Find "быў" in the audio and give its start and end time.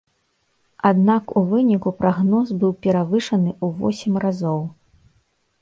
2.63-2.71